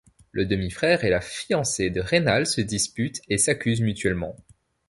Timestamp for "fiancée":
1.21-1.91